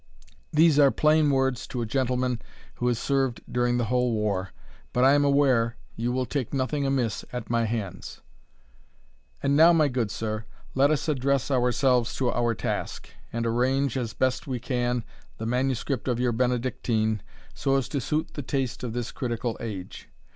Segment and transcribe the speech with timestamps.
[0.51, 2.41] These are plain words to a gentleman
[2.77, 4.49] who has served during the whole war;
[4.93, 8.19] but, I am aware, you will take nothing amiss at my hands.
[9.43, 14.15] And now, my good sir, let us address ourselves to our task, and arrange, as
[14.15, 15.03] we best can,
[15.37, 17.21] the manuscript of your Benedictine,
[17.53, 20.09] so as to suit the taste of this critical age.